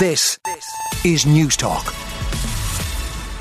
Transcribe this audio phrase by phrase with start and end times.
[0.00, 0.38] This
[1.04, 1.94] is Newstalk.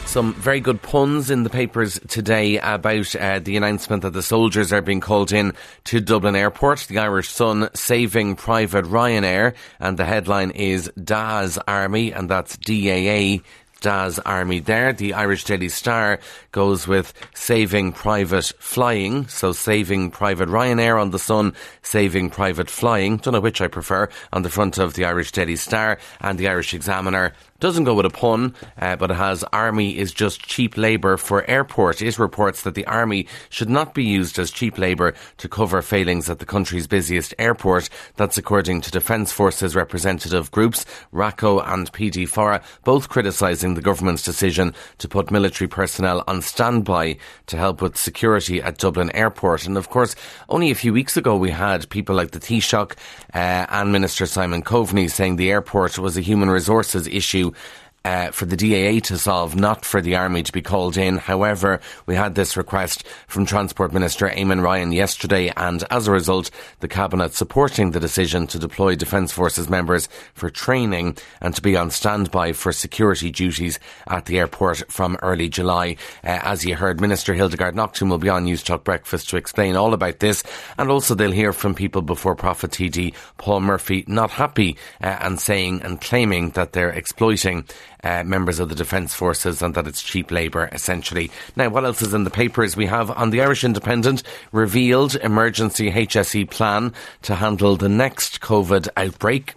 [0.05, 4.73] Some very good puns in the papers today about uh, the announcement that the soldiers
[4.73, 5.53] are being called in
[5.85, 6.79] to Dublin Airport.
[6.89, 13.39] The Irish Sun saving Private Ryanair, and the headline is DAS Army, and that's DAA
[13.79, 14.93] DAS Army there.
[14.93, 16.19] The Irish Daily Star
[16.51, 19.27] goes with saving private flying.
[19.27, 23.17] So saving private Ryanair on the Sun, saving private flying.
[23.17, 26.47] Don't know which I prefer on the front of the Irish Daily Star and the
[26.47, 30.77] Irish Examiner doesn't go with a pun, uh, but it has Army is just cheap
[30.77, 32.01] labour for airport.
[32.01, 36.29] It reports that the Army should not be used as cheap labour to cover failings
[36.29, 37.89] at the country's busiest airport.
[38.15, 44.73] That's according to Defence Forces representative groups, RACO and PDFORRA, both criticising the government's decision
[44.97, 47.17] to put military personnel on standby
[47.47, 49.65] to help with security at Dublin Airport.
[49.65, 50.15] And of course,
[50.47, 52.93] only a few weeks ago we had people like the Taoiseach
[53.33, 57.57] uh, and Minister Simon Coveney saying the airport was a human resources issue to
[58.05, 61.17] uh, for the DAA to solve, not for the Army to be called in.
[61.17, 66.49] However, we had this request from Transport Minister Eamon Ryan yesterday, and as a result,
[66.79, 71.75] the Cabinet supporting the decision to deploy Defence Forces members for training and to be
[71.75, 75.97] on standby for security duties at the airport from early July.
[76.23, 79.93] Uh, as you heard, Minister Hildegarde Naughton will be on Newstalk Breakfast to explain all
[79.93, 80.43] about this,
[80.77, 85.39] and also they'll hear from people before Profit TD Paul Murphy not happy uh, and
[85.39, 87.65] saying and claiming that they're exploiting
[88.03, 91.31] uh, members of the Defence Forces and that it's cheap labour, essentially.
[91.55, 92.75] Now, what else is in the papers?
[92.75, 98.87] We have on the Irish Independent revealed emergency HSE plan to handle the next COVID
[98.95, 99.55] outbreak.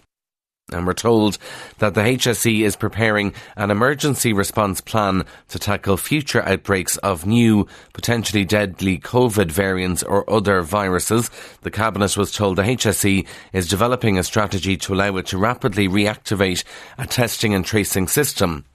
[0.71, 1.37] And we're told
[1.79, 7.67] that the HSE is preparing an emergency response plan to tackle future outbreaks of new,
[7.93, 11.29] potentially deadly COVID variants or other viruses.
[11.61, 15.89] The Cabinet was told the HSE is developing a strategy to allow it to rapidly
[15.89, 16.63] reactivate
[16.97, 18.65] a testing and tracing system.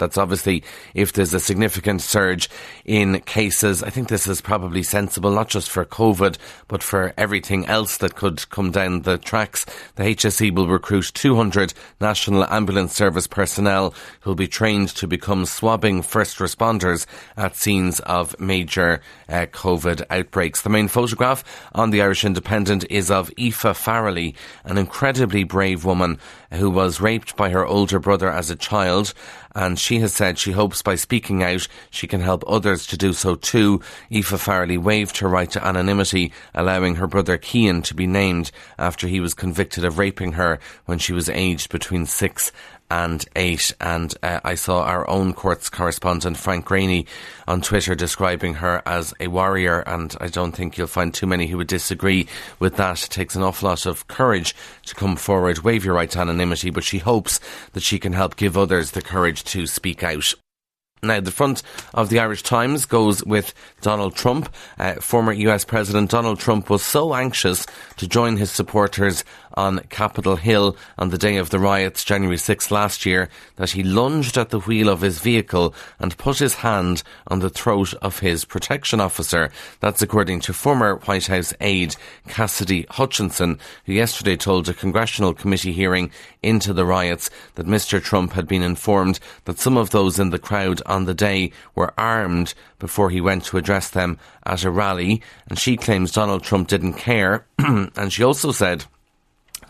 [0.00, 2.50] That's obviously if there's a significant surge
[2.84, 3.84] in cases.
[3.84, 8.16] I think this is probably sensible, not just for COVID, but for everything else that
[8.16, 9.64] could come down the tracks.
[9.94, 16.02] The HSE will recruit 200 National Ambulance Service personnel who'll be trained to become swabbing
[16.02, 17.06] first responders
[17.36, 20.62] at scenes of major uh, COVID outbreaks.
[20.62, 24.34] The main photograph on the Irish Independent is of Aoife Farrelly,
[24.64, 26.18] an incredibly brave woman
[26.52, 29.14] who was raped by her older brother as a child
[29.54, 33.12] and she has said she hopes by speaking out she can help others to do
[33.12, 33.80] so too.
[34.12, 39.06] Aoife Farrelly waived her right to anonymity, allowing her brother Cian to be named after
[39.06, 42.52] he was convicted of raping her when she was aged between six
[42.90, 43.72] and eight.
[43.80, 47.06] And uh, I saw our own courts correspondent, Frank Greaney,
[47.46, 49.80] on Twitter describing her as a warrior.
[49.80, 52.26] And I don't think you'll find too many who would disagree
[52.58, 53.04] with that.
[53.04, 54.54] It takes an awful lot of courage
[54.86, 57.40] to come forward, waive your right to anonymity, but she hopes
[57.72, 60.34] that she can help give others the courage to speak out.
[61.02, 61.62] Now, the front
[61.94, 64.54] of the Irish Times goes with Donald Trump.
[64.78, 69.24] Uh, former US President Donald Trump was so anxious to join his supporters
[69.54, 73.82] on Capitol Hill on the day of the riots, January 6 last year, that he
[73.82, 78.20] lunged at the wheel of his vehicle and put his hand on the throat of
[78.20, 79.50] his protection officer.
[79.80, 81.96] That's according to former White House aide
[82.28, 86.10] Cassidy Hutchinson, who yesterday told a congressional committee hearing
[86.42, 88.02] into the riots that Mr.
[88.02, 91.92] Trump had been informed that some of those in the crowd on the day were
[91.98, 96.68] armed before he went to address them at a rally, and she claims Donald Trump
[96.68, 97.46] didn't care.
[97.58, 98.84] and she also said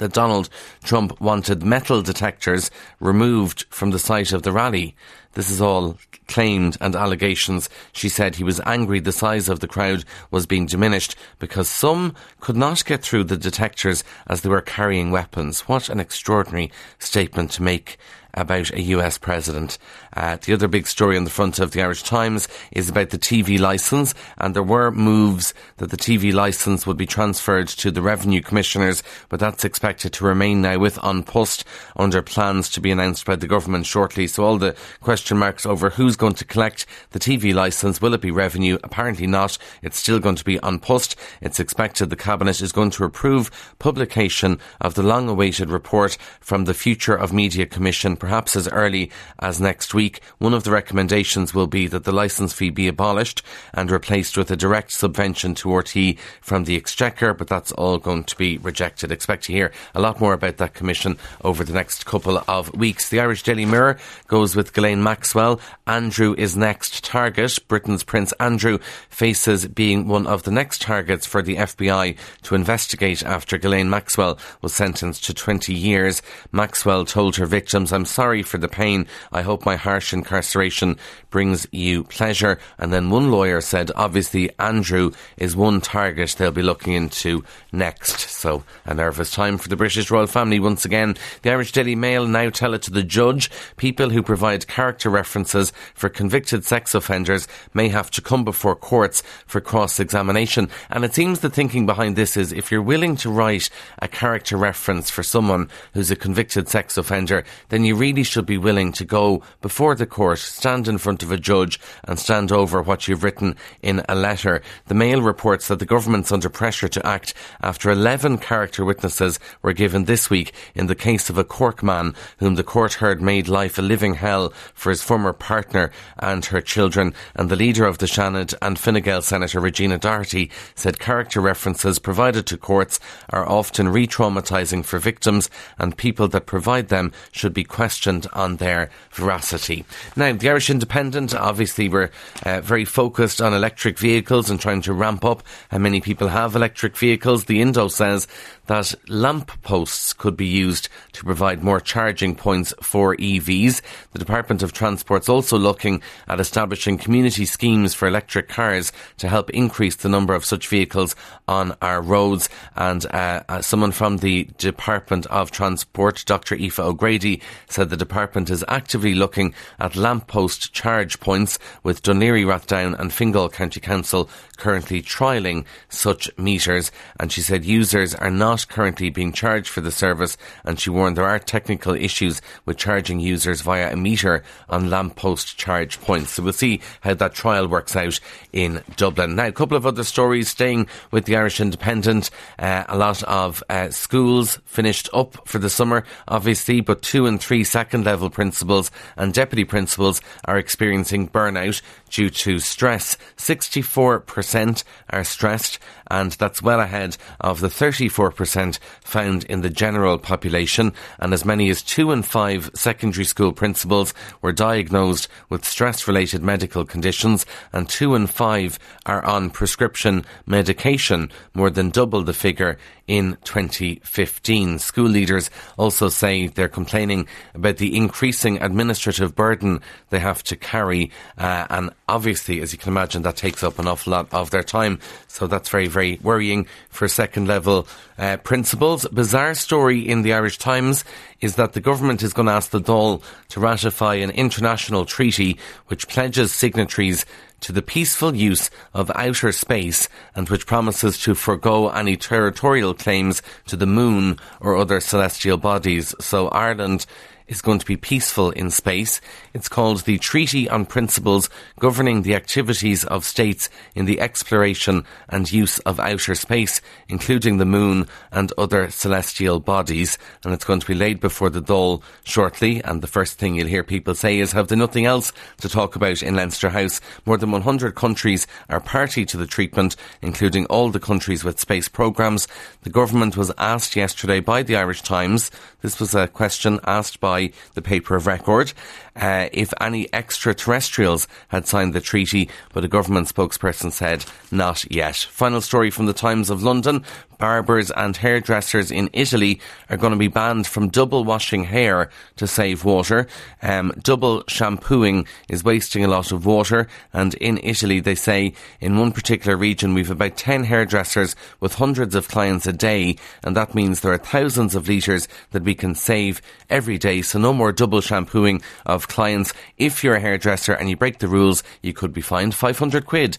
[0.01, 0.49] that Donald
[0.83, 4.97] Trump wanted metal detectors removed from the site of the rally.
[5.35, 5.97] This is all
[6.27, 7.69] claimed and allegations.
[7.93, 12.15] She said he was angry the size of the crowd was being diminished because some
[12.41, 15.63] could not get through the detectors as they were carrying weapons.
[15.63, 17.99] What an extraordinary statement to make
[18.35, 19.79] about a US president.
[20.15, 23.19] Uh, the other big story on the front of the Irish Times is about the
[23.19, 28.03] TV licence, and there were moves that the TV licence would be transferred to the
[28.03, 31.65] revenue commissioners, but that's expected to remain now with An Post
[31.97, 34.27] under plans to be announced by the government shortly.
[34.27, 34.75] So all the
[35.21, 38.79] question marks over who's going to collect the TV licence, will it be revenue?
[38.83, 39.59] Apparently not.
[39.83, 41.15] It's still going to be An Post.
[41.43, 46.73] It's expected the cabinet is going to approve publication of the long-awaited report from the
[46.73, 50.23] Future of Media Commission perhaps as early as next week.
[50.39, 53.43] One of the recommendations will be that the licence fee be abolished
[53.75, 58.25] and replaced with a direct subvention to RTÉ from the Exchequer, but that's all going
[58.25, 59.13] to be rejected.
[59.13, 63.11] Expect to hear a lot more about that commission over the next couple of weeks.
[63.11, 65.61] The Irish Daily Mirror goes with Ghislaine Maxwell.
[65.89, 67.59] Andrew is next target.
[67.67, 68.79] Britain's Prince Andrew
[69.09, 74.39] faces being one of the next targets for the FBI to investigate after Ghislaine Maxwell
[74.63, 76.23] was sentenced to 20 years.
[76.53, 79.09] Maxwell told her victims, I'm sorry for the pain.
[79.33, 80.97] I hope my harsh incarceration
[81.31, 82.61] brings you pleasure.
[82.79, 87.43] And then one lawyer said, obviously, Andrew is one target they'll be looking into
[87.73, 88.21] next.
[88.41, 91.17] So, a nervous time for the British royal family once again.
[91.43, 93.51] The Irish Daily Mail now tell it to the judge.
[93.77, 99.23] People who provide character references for convicted sex offenders may have to come before courts
[99.47, 100.69] for cross examination.
[100.91, 103.71] And it seems the thinking behind this is if you're willing to write
[104.01, 108.59] a character reference for someone who's a convicted sex offender, then you really should be
[108.59, 112.83] willing to go before the court, stand in front of a judge, and stand over
[112.83, 114.61] what you've written in a letter.
[114.89, 117.33] The Mail reports that the government's under pressure to act
[117.63, 122.15] after 11 character witnesses were given this week in the case of a Cork man
[122.39, 126.61] whom the court heard made life a living hell for his former partner and her
[126.61, 127.15] children.
[127.35, 131.99] And the leader of the Seanad and Fine Gael Senator Regina Doherty said character references
[131.99, 133.01] provided to courts
[133.31, 135.49] are often re traumatising for victims
[135.79, 139.85] and people that provide them should be questioned on their veracity.
[140.17, 142.11] Now, the Irish Independent obviously were
[142.45, 146.57] uh, very focused on electric vehicles and trying to ramp up how many people have
[146.57, 147.45] electric vehicles.
[147.45, 148.27] The Indo says
[148.67, 153.83] that lamp posts could be used to provide more charging points for EVs.
[154.13, 159.51] The Department of Transport's also looking at establishing community schemes for electric cars to help
[159.51, 161.15] increase the number of such vehicles
[161.47, 162.49] on our roads.
[162.77, 166.55] And uh, uh, someone from the Department of Transport, Dr.
[166.55, 172.99] Aoife O'Grady, said the department is actively looking at lamppost charge points with Laoghaire, Rathdown
[172.99, 176.91] and Fingal County Council currently trialling such meters.
[177.19, 180.39] And she said users are not currently being charged for the service.
[180.65, 185.57] And she warned there are technical issues with charging users via a meter on lamppost
[185.57, 186.33] charge points.
[186.33, 188.21] So we'll see how that trial works out
[188.53, 189.37] in Dublin.
[189.37, 192.31] Now, a couple of other stories staying with the Irish Independent.
[192.59, 197.41] Uh, a lot of uh, schools finished up for the summer, obviously, but two and
[197.41, 203.17] three second level principals and deputy principals are experiencing burnout due to stress.
[203.37, 205.79] 64% are stressed,
[206.11, 210.93] and that's well ahead of the 34% found in the general population.
[211.19, 214.13] And as many as two and five secondary school principals
[214.43, 221.31] were diagnosed with stress related medical conditions, and two in five are on prescription medication,
[221.55, 222.77] more than double the figure
[223.11, 224.79] in 2015.
[224.79, 229.81] School leaders also say they're complaining about the increasing administrative burden
[230.11, 231.11] they have to carry.
[231.37, 234.63] Uh, and obviously, as you can imagine, that takes up an awful lot of their
[234.63, 235.01] time.
[235.27, 239.09] So that's very, very worrying for second level uh, principals.
[239.09, 241.05] Bizarre story in the Irish Times
[241.41, 245.57] is that the government is going to ask the Dáil to ratify an international treaty
[245.87, 247.25] which pledges signatories
[247.61, 253.43] to the peaceful use of outer space and which promises to forego any territorial claims
[253.67, 256.17] to the moon or other celestial bodies.
[256.19, 257.07] So Ireland
[257.51, 259.21] is going to be peaceful in space.
[259.53, 265.51] It's called the Treaty on Principles Governing the Activities of States in the Exploration and
[265.53, 270.17] Use of Outer Space, including the Moon and other celestial bodies.
[270.45, 272.83] And it's going to be laid before the Dáil shortly.
[272.85, 275.97] And the first thing you'll hear people say is, have they nothing else to talk
[275.97, 277.01] about in Leinster House?
[277.27, 281.89] More than 100 countries are party to the treatment, including all the countries with space
[281.89, 282.47] programmes.
[282.83, 285.51] The government was asked yesterday by the Irish Times.
[285.83, 288.73] This was a question asked by by the paper of record
[289.17, 295.17] uh, if any extraterrestrials had signed the treaty, but a government spokesperson said not yet.
[295.17, 297.05] Final story from the Times of London.
[297.39, 302.47] Barbers and hairdressers in Italy are going to be banned from double washing hair to
[302.47, 303.29] save water.
[303.63, 308.99] Um, double shampooing is wasting a lot of water, and in Italy, they say in
[308.99, 313.75] one particular region we've about 10 hairdressers with hundreds of clients a day, and that
[313.75, 317.23] means there are thousands of litres that we can save every day.
[317.31, 319.53] So no more double shampooing of clients.
[319.79, 323.39] If you're a hairdresser and you break the rules, you could be fined 500 quid.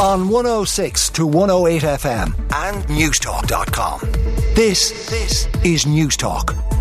[0.00, 4.00] On 106 to 108 FM and Newstalk.com.
[4.54, 6.73] This, this is Newstalk.